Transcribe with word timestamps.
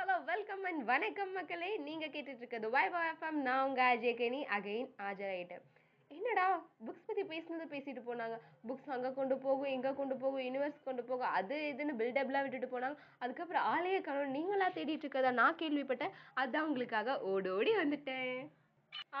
Hello 0.00 0.14
welcome 0.28 0.62
and 0.68 0.82
வணக்கம் 0.90 1.32
மக்களே. 1.36 1.68
நீங்கள் 1.86 2.10
கேட்டுட்டு 2.12 2.40
இருக்கிறது 2.42 2.68
வாய் 2.74 2.90
வாய் 2.92 3.08
எஃப்எம் 3.08 3.38
நான் 3.46 3.64
உங்கள் 3.66 3.88
அஜய் 3.92 4.14
கெனி. 4.20 4.38
அகைன் 4.56 4.86
ஆஜராயிட்டேன் 5.06 5.64
என்னடா 6.10 6.44
புக்ஸ் 6.86 7.04
பற்றி 7.08 7.22
பேசினது 7.32 7.66
பேசிட்டு 7.72 8.02
போனாங்க. 8.06 8.36
புக்ஸ் 8.68 8.92
அங்கே 8.94 9.10
கொண்டு 9.18 9.36
போகும் 9.44 9.70
எங்கே 9.74 9.90
கொண்டு 9.98 10.16
போகும் 10.22 10.44
யூனிவர்ஸ் 10.46 10.78
கொண்டு 10.86 11.02
போகும் 11.10 11.34
அது 11.38 11.56
இதுன்னு 11.72 11.98
பில்டப்லாம் 12.00 12.46
விட்டுட்டு 12.46 12.70
போனாங்க. 12.74 12.96
அதுக்கப்புறம் 13.18 13.66
ஆலய 13.72 13.98
கணவன் 14.06 14.34
நீங்களாக 14.38 14.70
தேடிட்டு 14.78 15.06
இருக்கதா 15.06 15.32
நான் 15.40 15.60
கேள்விப்பட்டேன். 15.62 16.16
அதுதான் 16.34 16.68
உங்களுக்காக 16.70 17.18
ஓடோடி 17.32 17.74
வந்துட்டேன். 17.82 18.40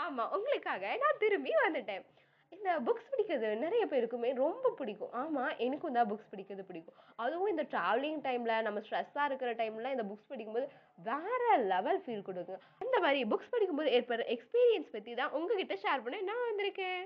ஆமாம் 0.04 0.32
உங்களுக்காக 0.38 0.96
நான் 1.04 1.22
திரும்பி 1.24 1.54
வந்துட்டேன். 1.66 2.06
இந்த 2.54 2.70
புக்ஸ் 2.86 3.10
படிக்கிறது 3.10 3.48
நிறைய 3.64 3.82
பேருக்குமே 3.92 4.30
ரொம்ப 4.44 4.72
பிடிக்கும். 4.78 5.12
ஆமாம் 5.20 5.52
எனக்கும் 5.66 5.96
தான் 5.96 6.08
புக்ஸ் 6.12 6.30
படிக்கிறது 6.32 6.64
பிடிக்கும். 6.70 6.96
அதுவும் 7.24 7.52
இந்த 7.52 7.64
ட்ராவலிங் 7.74 8.20
டைமில் 8.26 8.64
நம்ம 8.66 8.80
ஸ்ட்ரெஸ்ஸாக 8.86 9.28
இருக்கிற 9.30 9.52
டைமில் 9.60 9.92
இந்த 9.94 10.04
புக்ஸ் 10.10 10.30
படிக்கும்போது 10.32 10.66
வேற 11.10 11.42
லெவல் 11.72 12.00
ஃபீல் 12.04 12.26
கொடுக்கும். 12.28 12.62
இந்த 12.84 12.96
மாதிரி 13.04 13.20
புக்ஸ் 13.34 13.52
படிக்கும்போது 13.54 13.92
ஏற்படுற 13.98 14.26
எக்ஸ்பீரியன்ஸ் 14.36 14.94
பற்றி 14.96 15.14
தான் 15.20 15.36
உங்ககிட்ட 15.40 15.76
ஷேர் 15.84 16.04
பண்ண 16.06 16.20
நான் 16.30 16.48
வந்திருக்கேன். 16.50 17.04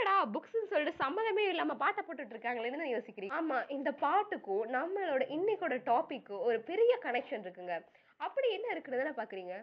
என்னடா 0.00 0.20
புக்ஸ்னு 0.34 0.68
சொல்லிட்டு 0.68 1.00
சம்மந்தமே 1.02 1.42
இல்லாம 1.48 1.74
பாட்டை 1.74 2.02
போட்டுட்டு 2.04 2.34
இருக்காங்களேன்னு 2.34 2.80
நான் 2.82 2.94
யோசிக்கிறேன் 2.94 3.34
ஆமா 3.38 3.56
இந்த 3.68 3.90
பாட்டுக்கும் 4.04 4.64
நம்மளோட 4.72 5.24
இன்னைக்கோட 5.28 5.76
டாப்பிக்கும் 5.86 6.44
ஒரு 6.48 6.58
பெரிய 6.60 6.92
கனெக்ஷன் 7.02 7.44
இருக்குங்க. 7.44 7.74
அப்படி 8.20 8.48
என்ன 8.50 8.66
இருக்குதுன்னு 8.74 9.12
பாக்குறீங்க? 9.18 9.54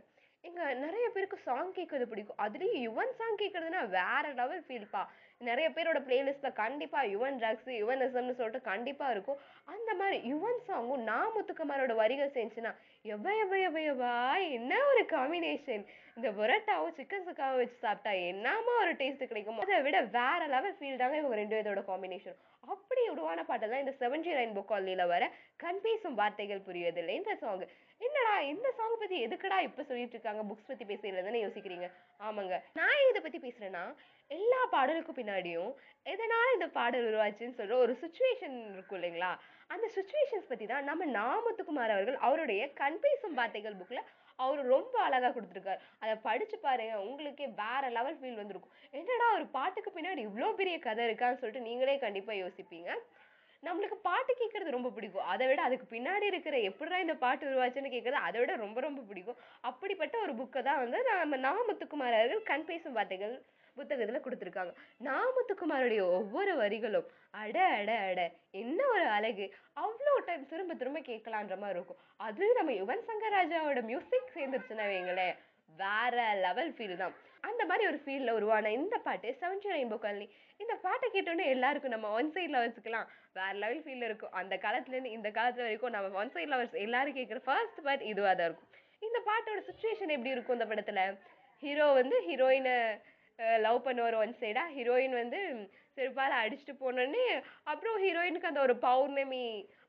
எங்க 0.43 0.61
நிறைய 0.75 1.05
பேருக்கு 1.09 1.37
சாங் 1.45 1.71
கேட்கறது 1.73 2.05
பிடிக்கும். 2.09 2.39
அதுலயும் 2.39 2.83
யுவன் 2.83 3.15
சாங் 3.17 3.39
கேட்குறதுனா 3.41 3.81
வேற 3.89 4.23
லெவல் 4.33 4.63
ஃபீல்ப்பா 4.67 5.01
நிறைய 5.41 5.67
பேரோட 5.69 5.99
பிளேலிஸ்ட்ல 6.05 6.49
கண்டிப்பா 6.59 6.99
யுவன் 7.13 7.35
ட்ரக்ஸ் 7.41 7.67
யுவனிசம்னு 7.81 8.35
சொல்லிட்டு 8.37 8.61
கண்டிப்பா 8.61 9.11
இருக்கும். 9.11 9.37
அந்த 9.73 9.89
மாதிரி 9.99 10.17
யுவன் 10.31 10.59
சாங்கும் 10.69 11.03
நான் 11.09 11.33
முத்துக்குமாரோட 11.35 11.93
வரிகள் 12.01 12.33
செஞ்சுன்னா 12.37 12.71
எவ்வ 13.13 13.35
எவ்வ 13.67 14.07
என்ன 14.57 14.73
ஒரு 14.91 15.03
காம்பினேஷன் 15.15 15.83
இந்த 16.17 16.29
புரோட்டாவும் 16.39 16.95
சிக்கன் 16.99 17.27
சுக்காவும் 17.27 17.59
வச்சு 17.61 17.77
சாப்பிட்டா 17.85 18.11
என்னமா 18.29 18.73
ஒரு 18.83 18.93
டேஸ்ட் 19.01 19.29
கிடைக்கும்? 19.31 19.59
அதை 19.65 19.81
விட 19.87 20.01
வேற 20.17 20.41
லெவல் 20.55 20.77
ஃபீல் 20.79 21.01
தாங்க 21.03 21.17
இவங்க 21.21 21.39
ரெண்டு 21.41 21.55
பேரோட 21.57 21.83
காம்பினேஷன் 21.91 22.37
அப்படி 22.73 23.01
உருவான 23.09 23.43
பாட்டு 23.43 23.69
தான் 23.69 23.83
இந்த 23.83 23.93
செவன்ஜி 24.01 24.31
ரெயின்போ 24.39 24.63
காலில 24.71 25.03
வர 25.13 25.23
கண் 25.63 25.81
பேசும் 25.85 26.17
வார்த்தைகள் 26.21 26.65
புரியதில்லை 26.67 27.13
இந்த 27.19 27.33
சாங் 27.43 27.63
என்னடா 28.01 28.33
இந்த 28.53 28.67
சாங் 28.77 28.99
பத்தி 28.99 29.17
எதுக்குடா 29.25 29.59
இப்ப 29.67 29.83
சொல்லிட்டு 29.83 30.15
இருக்காங்க? 30.17 30.41
புக்ஸ் 30.49 30.69
பத்தி 30.71 30.85
பேசுறதுன்னு 30.91 31.45
யோசிக்கிறீங்க. 31.45 31.87
ஆமாங்க. 32.19 32.55
நான் 32.79 33.05
இதை 33.09 33.21
பத்தி 33.21 33.39
பேசுறேன்னா 33.45 33.83
எல்லா 34.35 34.61
பாடலுக்கும் 34.73 35.17
பின்னாடியும் 35.17 35.71
எதனால் 36.13 36.53
இந்த 36.55 36.67
பாடல் 36.77 37.07
உருவாச்சுன்னு 37.09 37.57
சொல்கிற 37.59 37.75
ஒரு 37.83 37.93
சுச்சுவேஷன் 38.01 38.55
இருக்கும் 38.73 38.97
இல்லைங்களா? 38.99 39.31
அந்த 39.73 39.85
சுச்சுவேஷன்ஸ் 39.95 40.49
பற்றி 40.49 40.65
தான் 40.71 40.87
நம்ம 40.89 41.05
நாமத்துக்குமார் 41.19 41.93
அவர்கள் 41.95 42.17
அவருடைய 42.27 42.61
கண் 42.81 42.99
பேசும் 43.05 43.37
வார்த்தைகள் 43.39 43.77
புக்கில் 43.79 44.07
அவர் 44.39 44.59
ரொம்ப 44.73 44.95
அழகாக 45.05 45.31
கொடுத்துருக்காரு. 45.35 45.79
அதை 46.01 46.13
படித்து 46.27 46.57
பாருங்க 46.65 46.95
உங்களுக்கே 47.07 47.47
வேற 47.61 47.83
லெவல் 47.97 48.19
ஃபீல் 48.19 48.41
வந்திருக்கும். 48.41 48.75
என்னடா 48.99 49.27
ஒரு 49.37 49.45
பாட்டுக்கு 49.57 49.91
பின்னாடி 49.95 50.21
இவ்வளோ 50.27 50.49
பெரிய 50.59 50.75
கதை 50.87 51.05
இருக்கான்னு 51.09 51.39
சொல்லிட்டு 51.41 51.67
நீங்களே 51.69 51.97
கண்டிப்பாக 52.05 52.41
யோசிப்பீங்க. 52.43 52.89
நம்மளுக்கு 53.63 53.97
பாட்டு 54.07 54.31
கேட்கறது 54.41 54.75
ரொம்ப 54.75 54.89
பிடிக்கும். 54.95 55.27
அதை 55.33 55.45
விட 55.49 55.61
அதுக்கு 55.67 55.85
பின்னாடி 55.93 56.25
இருக்கிற 56.31 56.57
எப்படிடா 56.69 56.97
இந்த 57.05 57.15
பாட்டு 57.23 57.49
உருவாச்சுன்னு 57.51 57.93
கேட்குறது 57.93 58.25
அதை 58.27 58.37
விட 58.41 58.55
ரொம்ப 58.65 58.79
ரொம்ப 58.87 59.01
பிடிக்கும். 59.11 59.39
அப்படிப்பட்ட 59.69 60.17
ஒரு 60.25 60.35
புக்கை 60.41 60.61
தான் 60.69 60.81
வந்து 60.83 60.99
நம்ம 61.11 61.37
நாமத்துக்குமார் 61.47 62.19
அவர்கள் 62.19 62.49
கண் 62.51 62.67
பேசும் 62.71 62.97
வார்த்தைகள் 62.99 63.35
புத்தகத்தில் 63.79 64.23
கொடுத்துருக்காங்க. 64.25 64.73
நாமத்துக்குமாருடைய 65.07 66.01
ஒவ்வொரு 66.17 66.53
வரிகளும் 66.61 67.07
அட 67.41 67.57
அட 67.79 67.91
அட 68.09 68.21
என்ன 68.61 68.79
ஒரு 68.95 69.05
அழகு. 69.17 69.45
அவ்வளோ 69.83 70.13
டைம் 70.29 70.49
திரும்ப 70.53 70.75
திரும்ப 70.81 71.01
கேட்கலான்ற 71.09 71.57
மாதிரி 71.63 71.79
இருக்கும். 71.79 72.01
அது 72.27 72.47
நம்ம 72.59 72.73
யுவன் 72.81 73.05
சங்கர் 73.09 73.37
ராஜாவோட 73.39 73.81
மியூசிக் 73.91 74.35
சேர்ந்துருச்சுன்னா 74.37 74.87
வைங்களேன் 74.93 75.37
வேற 75.83 76.17
லெவல் 76.45 76.71
ஃபீல் 76.75 77.01
தான். 77.01 77.15
அந்த 77.47 77.61
மாதிரி 77.69 77.83
ஒரு 77.89 77.97
ஃபீலில் 78.03 78.35
உருவான 78.37 78.69
இந்த 78.77 78.95
பாட்டு 79.05 79.29
செவன்டி 79.41 79.67
ரெயின்போ 79.73 79.97
காலனி 80.03 80.27
இந்த 80.63 80.73
பாட்டை 80.85 81.07
கேட்டோன்னே 81.15 81.45
எல்லாருக்கும் 81.55 81.93
நம்ம 81.95 82.09
ஒன் 82.19 82.31
சைட் 82.35 82.53
லவர்ஸுக்கெல்லாம் 82.55 83.09
வேற 83.37 83.51
லெவல் 83.63 83.83
ஃபீல் 83.85 84.05
இருக்கும். 84.07 84.33
அந்த 84.39 84.55
காலத்துலேருந்து 84.63 85.11
இந்த 85.17 85.29
காலத்து 85.37 85.61
வரைக்கும் 85.65 85.93
நம்ம 85.95 86.19
ஒன் 86.21 86.31
சைட் 86.35 86.51
லவர்ஸ் 86.53 86.75
எல்லாரும் 86.85 87.17
கேட்குற 87.19 87.41
ஃபர்ஸ்ட் 87.47 87.81
பார்ட் 87.87 88.07
இதுவாக 88.11 88.33
தான் 88.39 88.49
இருக்கும். 88.49 88.71
இந்த 89.07 89.19
பாட்டோட 89.29 89.59
சுச்சுவேஷன் 89.69 90.13
எப்படி 90.15 90.33
இருக்கும் 90.35 90.57
இந்த 90.57 90.67
படத்தில்? 90.71 91.03
ஹீரோ 91.63 91.85
வந்து 91.99 92.17
ஹீரோயினை 92.29 92.75
லவ் 93.65 93.85
பண்ணுவார் 93.87 94.15
ஒன் 94.21 94.37
சைடாக 94.41 94.73
ஹீரோயின் 94.75 95.15
வந்து 95.21 95.39
செருப்பால் 95.97 96.41
அடிச்சுட்டு 96.43 96.73
போனோடனே 96.83 97.25
அப்புறம் 97.71 97.97
ஹீரோயினுக்கு 98.03 98.49
அந்த 98.49 98.61
ஒரு 98.67 98.75
பௌர்ணமி 98.85 99.43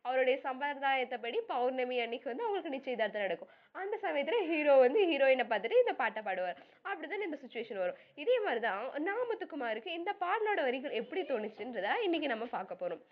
அவருடைய 0.09 0.37
சம்பிரதாயத்தைப்படி 0.45 1.39
பௌர்ணமி 1.53 1.97
அன்னைக்கு 2.03 2.31
வந்து 2.31 2.45
அவங்களுக்கு 2.45 2.75
நிச்சயதார்த்தம் 2.75 3.25
நடக்கும். 3.27 3.51
அந்த 3.81 3.95
சமயத்தில் 4.05 4.47
ஹீரோ 4.51 4.75
வந்து 4.85 5.01
ஹீரோயினை 5.11 5.47
பார்த்துட்டு 5.51 5.83
இந்த 5.83 5.95
பாட்டை 6.01 6.21
பாடுவார். 6.29 6.61
அப்படிதான் 6.89 7.27
இந்த 7.29 7.39
சுச்சுவேஷன் 7.43 7.81
வரும். 7.83 7.99
இதே 8.23 8.37
மாதிரி 8.47 8.63
தான் 8.67 8.85
நாமத்துக்குமாருக்கு 9.09 9.97
இந்த 9.99 10.13
பாடலோட 10.23 10.61
வரிகள் 10.69 10.99
எப்படி 11.01 11.23
தோணுச்சுன்றதா 11.33 11.95
இன்னைக்கு 12.07 12.33
நம்ம 12.35 12.49
பார்க்க 12.57 12.83
போகிறோம் 12.83 13.03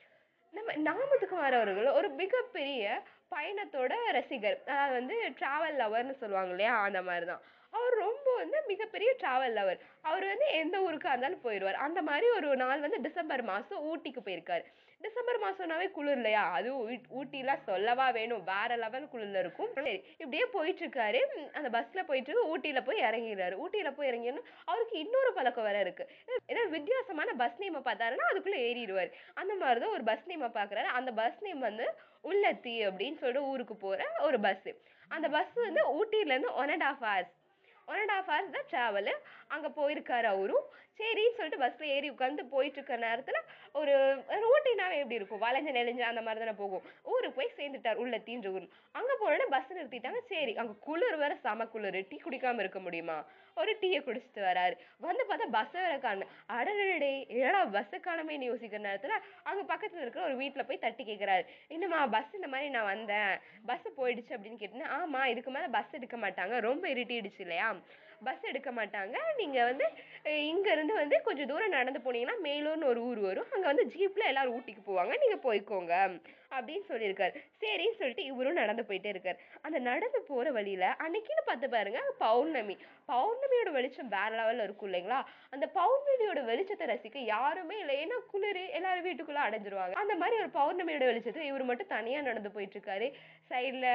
நம்ம 0.55 0.77
நாமத்துக்குமார் 0.89 1.59
அவர்கள் 1.59 1.97
ஒரு 1.99 2.09
மிகப்பெரிய 2.23 3.03
பயணத்தோட 3.35 3.95
ரசிகர். 4.19 4.59
அதாவது 4.71 4.95
வந்து 5.01 5.17
ட்ராவல் 5.41 5.79
லவர்னு 5.83 6.15
சொல்லுவாங்க 6.23 6.53
இல்லையா? 6.55 6.75
அந்த 6.89 7.01
மாதிரி 7.09 7.27
தான் 7.33 7.45
அவர் 7.77 7.95
ரொம்ப 8.05 8.35
வந்து 8.41 8.59
மிகப்பெரிய 8.73 9.11
ட்ராவல் 9.21 9.57
லவர் 9.59 9.81
அவர் 10.09 10.27
வந்து 10.33 10.49
எந்த 10.63 10.77
ஊருக்காக 10.87 11.15
இருந்தாலும் 11.15 11.45
போயிடுவார் 11.47 11.85
அந்த 11.87 12.01
மாதிரி 12.09 12.27
ஒரு 12.39 12.49
நாள் 12.63 12.85
வந்து 12.87 13.01
டிசம்பர் 13.07 13.43
மாதம் 13.53 13.87
ஊட்டிக்கு 13.91 14.21
போயிருக்காரு. 14.27 14.65
டிசம்பர் 15.05 15.39
மாதம்னாவே 15.43 15.87
குளிர் 15.97 16.19
இல்லையா? 16.19 16.43
அதுவும் 16.59 17.03
ஊட்டிலாம் 17.19 17.65
சொல்லவா 17.69 18.07
வேணும். 18.17 18.45
வேற 18.53 18.71
லெவல் 18.83 19.11
குளிர்ல 19.13 19.43
இருக்கும். 19.45 19.71
சரி 19.79 19.93
இப்படியே 20.23 20.47
போயிட்டுருக்காரு. 20.55 21.21
அந்த 21.59 21.69
பஸ்ஸில் 21.75 22.09
போயிட்டு 22.11 22.35
ஊட்டியில் 22.53 22.87
போய் 22.89 23.05
இறங்கிடுறாரு. 23.09 23.57
ஊட்டியில் 23.65 23.97
போய் 23.99 24.11
இறங்கிடணும் 24.11 24.49
அவருக்கு 24.71 24.97
இன்னொரு 25.05 25.33
பழக்கம் 25.39 25.69
வேற 25.69 25.79
இருக்குது 25.85 26.11
ஏதாவது 26.51 26.75
வித்தியாசமான 26.77 27.35
பஸ் 27.43 27.61
நேமை 27.65 27.83
பார்த்தாருன்னா 27.89 28.31
அதுக்குள்ளே 28.31 28.61
ஏறிடுவார். 28.69 29.13
அந்த 29.43 29.55
மாதிரி 29.63 29.81
தான் 29.85 29.97
ஒரு 29.99 30.07
பஸ் 30.11 30.29
நேமை 30.33 30.51
பார்க்குறாரு. 30.59 30.91
அந்த 31.01 31.13
பஸ் 31.21 31.43
நேம் 31.47 31.63
வந்து 31.69 31.89
உள்ளத்தி 32.31 32.77
அப்படின்னு 32.89 33.19
சொல்லிட்டு 33.23 33.49
ஊருக்கு 33.53 33.77
போகிற 33.87 34.05
ஒரு 34.29 34.39
பஸ்ஸு 34.47 34.73
அந்த 35.17 35.27
பஸ் 35.35 35.57
வந்து 35.67 35.83
ஊட்டியிலேருந்து 35.99 36.53
one 36.63 36.73
and 36.75 36.87
half 36.91 37.03
hours 37.03 37.36
one 37.91 38.01
and 38.03 38.15
half 38.17 38.29
hours 38.31 38.57
தான் 38.57 38.69
ட்ராவலு 38.73 39.15
அங்கே 39.55 39.69
போயிருக்காரு 39.79 40.29
அவரும் 40.35 40.67
சரின்னு 41.01 41.37
சொல்லிட்டு 41.39 41.63
பஸ்ஸில் 41.63 41.93
ஏறி 41.95 42.09
உட்காந்து 42.13 42.43
போயிட்டு 42.53 42.79
இருக்க 42.79 42.95
நேரத்தில் 43.05 43.41
ஒரு 43.81 43.93
ரோட்டினாவே 44.45 44.97
எப்படி 45.01 45.19
இருக்கும்? 45.19 45.43
வளைஞ்சு 45.45 45.73
நெளிஞ்சு 45.77 46.05
அந்த 46.11 46.23
மாதிரி 46.27 46.43
தானே 46.43 46.55
போகும். 46.61 46.85
ஊருக்கு 47.13 47.37
போய் 47.39 47.57
சேர்ந்துட்டார் 47.59 48.01
உள்ள 48.03 48.19
தீன்ற 48.29 48.51
ஊர். 48.57 48.67
அங்கே 48.99 49.15
போனோடனே 49.23 49.47
பஸ் 49.55 49.75
நிறுத்திட்டாங்க. 49.79 50.21
சரி 50.33 50.55
அங்கே 50.63 50.75
குளிர் 50.87 51.19
வேறு 51.23 51.37
செம 51.45 51.67
குளிர். 51.75 51.99
டீ 52.11 52.19
குடிக்காமல் 52.25 52.65
இருக்க 52.65 52.81
முடியுமா? 52.87 53.19
ஒரு 53.61 53.73
டீயை 53.83 54.01
குடிச்சிட்டு 54.07 54.43
வராரு. 54.49 54.75
வந்து 55.07 55.23
பார்த்தா 55.29 55.47
பஸ்ஸை 55.57 55.81
வேற 55.87 55.97
காணும் 55.99 56.33
அடடே 56.57 57.11
ஏடா 57.43 57.61
பஸ்ஸை 57.77 58.01
காணமேன்னு 58.07 58.51
யோசிக்கிற 58.51 58.81
நேரத்தில் 58.89 59.17
அங்கே 59.49 59.63
பக்கத்தில் 59.73 60.03
இருக்கிற 60.05 60.25
ஒரு 60.25 60.37
வீட்டில் 60.43 60.69
போய் 60.71 60.85
தட்டி 60.85 61.05
கேட்குறாரு 61.11 61.45
என்னம்மா 61.75 62.01
பஸ் 62.17 62.37
இந்த 62.41 62.51
மாதிரி 62.55 62.71
நான் 62.77 62.91
வந்தேன். 62.95 63.33
பஸ்ஸு 63.71 63.97
போயிடுச்சு 64.01 64.35
அப்படின்னு 64.37 64.63
கேட்டேன்னா 64.63 64.91
ஆமாம் 64.99 65.31
இதுக்கு 65.35 65.51
மேலே 65.51 65.71
பஸ் 65.79 65.97
எடுக்க 66.01 66.17
மாட்டாங்க. 66.17 66.61
ரொம்ப 66.69 66.85
இருட்டிடுச்சு 66.89 67.43
இல்லையா? 67.47 67.69
பஸ் 68.25 68.49
எடுக்க 68.51 68.71
மாட்டாங்க. 68.71 69.17
நீங்கள் 69.37 69.65
வந்து 69.65 69.87
இங்கேருந்து 70.53 70.95
வந்து 71.03 71.23
கொஞ்சம் 71.23 71.47
தூரம் 71.47 71.77
நடந்து 71.79 72.01
போனீங்கன்னா 72.05 72.37
மேலூர்னு 72.47 72.91
ஒரு 72.93 73.01
ஊர் 73.09 73.19
வரும். 73.19 73.51
அங்கே 73.55 73.67
வந்து 73.73 73.85
ஜீப்பில் 73.95 74.31
எல்லோரும் 74.33 74.57
ஊட்டிக்கு 74.57 74.83
போவாங்க. 74.91 75.13
நீங்கள் 75.25 75.45
போய்க்கோங்க. 75.47 75.95
அப்படின்னு 76.57 76.87
சொல்லியிருக்காரு. 76.91 77.33
சரின்னு 77.61 77.99
சொல்லிட்டு 77.99 78.25
இவரும் 78.25 78.61
நடந்து 78.61 78.83
போயிட்டே 78.89 79.11
இருக்கார். 79.15 79.39
அந்த 79.67 79.79
நடந்து 79.79 80.21
போகிற 80.29 80.51
வழியில் 80.51 80.87
அன்னைக்குன்னு 81.05 81.45
பார்த்து 81.45 81.69
பாருங்க 81.69 82.01
பௌர்ணமி. 82.19 82.77
பௌர்ணமியோட 83.13 83.71
வெளிச்சம் 83.79 84.13
வேற 84.17 84.31
லெவலில் 84.39 84.67
இருக்கும் 84.67 84.89
இல்லைங்களா? 84.91 85.21
அந்த 85.51 85.67
பௌர்ணமியோட 85.79 86.43
வெளிச்சத்தை 86.53 86.87
ரசிக்க 86.93 87.19
யாருமே 87.19 87.79
இல்லை. 87.79 87.97
ஏன்னா 88.05 88.19
குளிர் 88.33 88.63
எல்லாரும் 88.79 89.03
வீட்டுக்குள்ளே 89.03 89.43
அடைஞ்சிருவாங்க. 89.49 89.93
அந்த 89.93 90.15
மாதிரி 90.15 90.41
ஒரு 90.43 90.51
பௌர்ணமியோட 90.61 91.05
வெளிச்சத்தை 91.11 91.45
இவர் 91.51 91.69
மட்டும் 91.71 91.93
தனியாக 91.97 92.29
நடந்து 92.29 92.55
போயிட்டுருக்காரு 92.57 93.09
சைடில் 93.51 93.91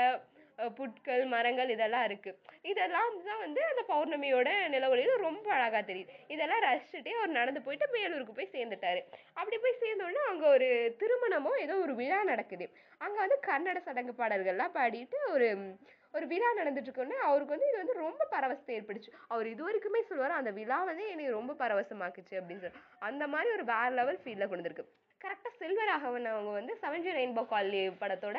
புட்கள் 0.79 1.23
மரங்கள் 1.33 1.73
இதெல்லாம் 1.75 2.05
இருக்குது 2.09 2.37
இதெல்லாம் 2.71 3.15
தான் 3.27 3.41
வந்து 3.45 3.61
அந்த 3.69 3.83
பௌர்ணமியோட 3.91 4.49
நிலவொளியில் 4.73 5.23
ரொம்ப 5.27 5.47
அழகாக 5.57 5.83
தெரியுது. 5.89 6.11
இதெல்லாம் 6.33 6.63
ரசிச்சுட்டே 6.67 7.13
அவர் 7.19 7.37
நடந்து 7.39 7.65
போயிட்டு 7.67 7.87
மேலூருக்கு 7.95 8.37
போய் 8.39 8.53
சேர்ந்துட்டாரு. 8.55 9.01
அப்படி 9.39 9.59
போய் 9.63 9.81
சேர்ந்தோடனே 9.83 10.21
அங்கே 10.31 10.47
ஒரு 10.55 10.69
திருமணமோ 11.01 11.53
ஏதோ 11.65 11.77
ஒரு 11.85 11.95
விழா 12.01 12.19
நடக்குது. 12.33 12.67
அங்கே 13.05 13.19
வந்து 13.23 13.39
கன்னட 13.49 13.81
சடங்கு 13.87 14.15
பாடல்கள்லாம் 14.21 14.77
பாடிட்டு 14.77 15.19
ஒரு 15.35 15.49
ஒரு 16.17 16.25
விழா 16.31 16.47
நடந்துட்டுருக்கோன்னே 16.59 17.17
அவருக்கு 17.27 17.53
வந்து 17.55 17.67
இது 17.69 17.77
வந்து 17.81 17.93
ரொம்ப 18.05 18.23
பரவசத்தை 18.33 18.71
ஏற்படுச்சு. 18.77 19.11
அவர் 19.33 19.47
இது 19.51 19.61
வரைக்குமே 19.67 20.01
சொல்லுவார் 20.07 20.39
அந்த 20.39 20.51
விழா 20.57 20.79
வந்து 20.89 21.03
என்னை 21.11 21.29
ரொம்ப 21.37 21.53
பரவசமாக்குச்சு 21.61 22.35
அப்படின்னு 22.39 22.63
சொல்லி 22.63 22.81
அந்த 23.09 23.23
மாதிரி 23.33 23.51
ஒரு 23.57 23.65
வேற 23.71 23.89
லெவல் 23.99 24.19
ஃபீலில் 24.23 24.49
கொண்டு 24.49 24.61
வந்திருக்கு. 24.61 24.85
கரெக்டாக 25.23 25.53
செல்வராகவன் 25.61 26.27
அவங்க 26.33 26.51
வந்து 26.59 26.73
செவன்ஜி 26.83 27.11
ரெயின்போ 27.17 27.43
காலனி 27.51 27.81
படத்தோட 28.01 28.37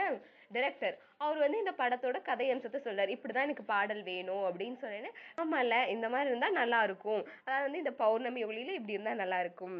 டைரக்டர் 0.54 0.96
அவர் 1.24 1.38
வந்து 1.44 1.60
இந்த 1.62 1.72
படத்தோட 1.80 2.16
கதை 2.28 2.46
அம்சத்தை 2.54 3.04
இப்படி 3.14 3.32
தான் 3.32 3.46
எனக்கு 3.48 3.64
பாடல் 3.72 4.02
வேணும் 4.10 4.44
அப்படின்னு 4.48 4.78
சொன்னேன்னு. 4.82 5.10
ஆமால 5.42 5.78
இந்த 5.94 6.06
மாதிரி 6.14 6.30
இருந்தால் 6.30 6.58
நல்லா 6.60 6.80
இருக்கும். 6.88 7.22
அதாவது 7.44 7.66
வந்து 7.66 7.82
இந்த 7.84 7.92
பௌர்ணமி 8.02 8.42
ஒளியில் 8.48 8.76
இப்படி 8.78 8.96
இருந்தால் 8.96 9.22
நல்லா 9.22 9.38
இருக்கும். 9.44 9.76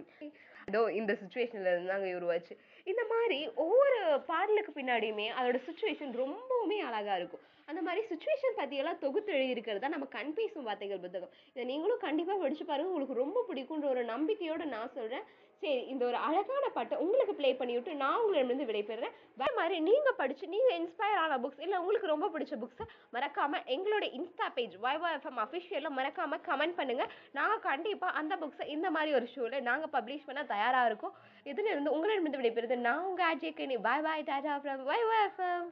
ஏதோ 0.70 0.80
இந்த 1.00 1.12
சுச்சுவேஷனில் 1.22 1.72
இருந்தாங்க 1.74 2.08
உருவாச்சு. 2.18 2.54
இந்த 2.90 3.02
மாதிரி 3.12 3.38
ஒவ்வொரு 3.64 3.98
பாடலுக்கு 4.30 4.72
பின்னாடியுமே 4.78 5.26
அதோட 5.38 5.58
சுச்சுவேஷன் 5.68 6.12
ரொம்பவுமே 6.22 6.78
அழகாக 6.88 7.18
இருக்கும். 7.20 7.44
அந்த 7.70 7.80
மாதிரி 7.86 8.02
சுச்சுவேஷன் 8.10 8.58
பற்றியெல்லாம் 8.60 9.02
தொகுத்து 9.04 9.30
எழுதியிருக்கிறது 9.38 9.82
தான் 9.84 9.96
நம்ம 9.96 10.08
கண் 10.16 10.34
பேசும் 10.38 10.66
வார்த்தைகள் 10.68 11.04
புத்தகம். 11.04 11.32
இதை 11.54 11.64
நீங்களும் 11.72 12.04
கண்டிப்பாக 12.06 12.40
படிச்சு 12.44 12.64
பாருங்கள் 12.70 12.92
உங்களுக்கு 12.92 13.22
ரொம்ப 13.24 13.44
பிடிக்குன்ற 13.50 13.88
ஒரு 13.94 14.02
நம்பிக்கையோடு 14.14 14.66
நான் 14.76 14.96
சொல்கிறேன் 14.98 15.26
சரி 15.62 15.82
இந்த 15.92 16.02
ஒரு 16.06 16.18
அழகான 16.26 16.68
பாட்டை 16.76 16.94
உங்களுக்கு 17.02 17.34
ப்ளே 17.34 17.50
பண்ணி 17.58 17.74
விட்டு 17.76 17.92
நான் 18.00 18.20
உங்களிடமிருந்து 18.20 18.66
விடைபெறுறேன். 18.70 19.12
வேறு 19.40 19.54
மாதிரி 19.58 19.76
நீங்கள் 19.88 20.16
படித்து 20.20 20.46
நீங்கள் 20.54 20.78
இன்ஸ்பயர் 20.78 21.20
ஆன 21.24 21.36
புக்ஸ் 21.38 21.62
இல்லை 21.64 21.76
உங்களுக்கு 21.78 22.12
ரொம்ப 22.12 22.26
பிடிச்ச 22.34 22.56
புக்ஸை 22.62 22.86
மறக்காமல் 23.10 23.66
எங்களோட 23.74 24.04
இன்ஸ்டா 24.18 24.46
பேஜ் 24.54 24.74
YYFM 24.86 25.38
அஃபிஷியலில் 25.44 25.96
மறக்காமல் 25.98 26.42
கமெண்ட் 26.48 26.78
பண்ணுங்கள் 26.80 27.12
நாங்கள் 27.38 27.64
கண்டிப்பாக 27.68 28.18
அந்த 28.22 28.36
புக்ஸை 28.42 28.66
இந்த 28.76 28.90
மாதிரி 28.90 29.12
ஒரு 29.18 29.28
ஷோவில் 29.34 29.66
நாங்கள் 29.70 29.94
பப்ளிஷ் 29.96 30.26
பண்ண 30.26 30.44
தயாராக 30.54 30.90
இருக்கோம். 30.90 31.14
இதிலிருந்து 31.52 31.94
உங்களிடமிருந்து 31.96 32.42
விடைபெறுது 32.42 32.78
நான் 32.88 33.06
உங்கள் 33.10 33.30
Ajay 33.32 33.58
Kani 33.60 33.78
bye 33.88 34.04
bye 34.08 34.28
tata 34.32 34.56
from 34.64 34.84
FM 35.22 35.70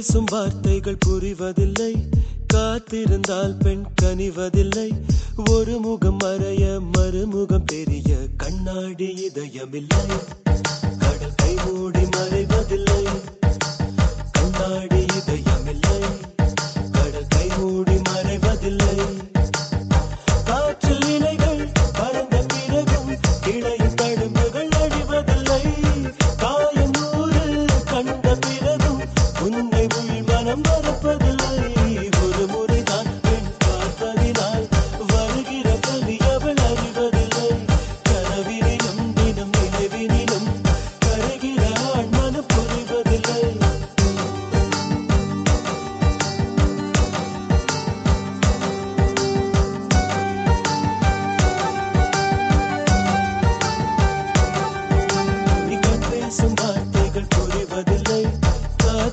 பேசும் 0.00 0.24
வார்த்தைகள் 0.30 0.98
புரிவதில்லை. 1.06 2.08
காத்திருந்தால் 2.54 3.56
பெண் 3.58 3.84
கனிவதில்லை. 4.02 5.02
ஒரு 5.50 5.78
முகம் 5.78 6.16
மறைய 6.24 6.80
மறுமுகம் 6.92 7.64
தெரிய 7.64 8.16
கண்ணாடி 8.36 9.06
இதயமில்லை. 9.06 9.98
கடல் 10.98 11.34
கை 11.36 11.54
மூடி 11.54 12.00
மறைவதில்லை. 12.00 13.04
கண்ணாடி 14.32 15.00
இதயம் 15.00 15.49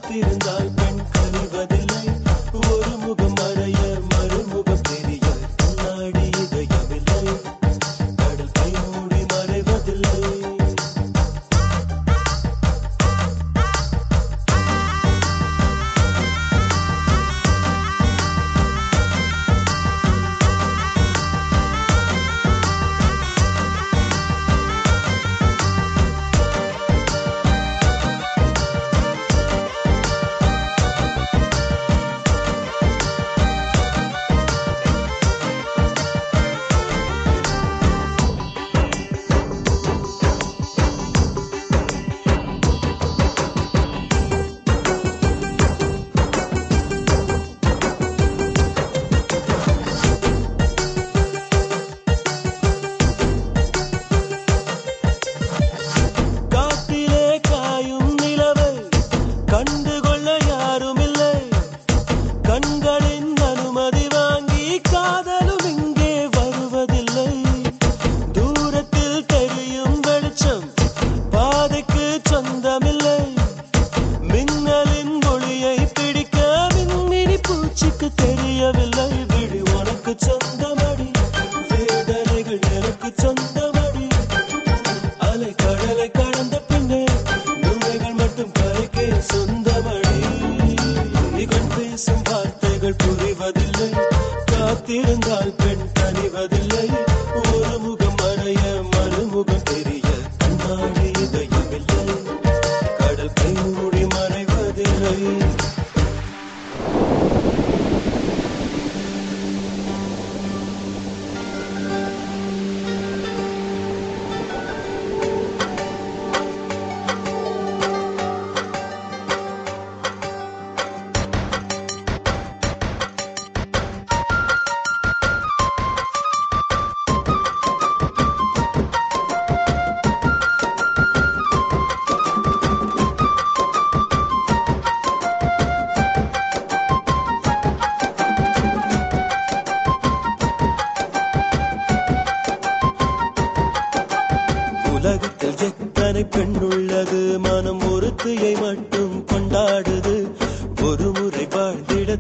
காத்திருந்தால் 0.10 0.87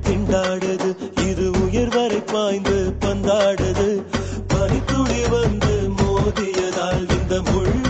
திண்டாடுது. 0.06 0.90
இரு 1.30 1.52
உயிர் 1.64 1.96
வரை 1.96 2.20
பாய்ந்து 2.20 2.94
பந்தாடுது. 3.00 4.04
பனித்துளி 4.48 5.28
வந்து 5.28 5.90
மோதியதால் 5.98 7.10
இந்த 7.20 7.42
முள்ளும் 7.42 7.87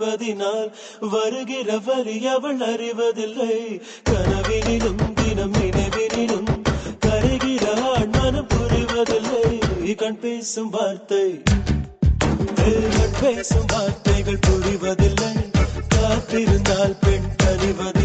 பார்ப்பதினால் 0.00 0.68
வருகிற 1.00 1.78
வரி 1.78 2.26
அவள் 2.26 2.60
அறிவதில்லை. 2.60 3.56
கனவினிலும் 4.10 5.02
தினம் 5.14 5.52
நினைவினிலும் 5.52 6.50
கரைகிற 7.06 7.64
மனம் 8.12 8.48
புரிவதில்லை. 8.48 9.94
கண் 9.94 10.18
பேசும் 10.20 10.70
வார்த்தை 10.70 11.42
பேசும் 13.20 13.68
வார்த்தைகள் 13.72 14.44
புரிவதில்லை. 14.46 15.34
காத்திருந்தால் 15.94 16.96
பெண் 17.00 17.28
கனிவதில்லை 17.42 17.99